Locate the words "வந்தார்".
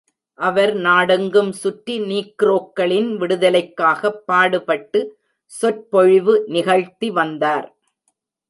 7.11-7.69